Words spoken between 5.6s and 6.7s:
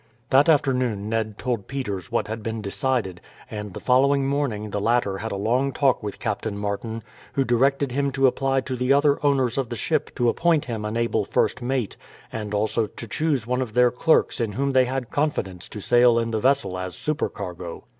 talk with Captain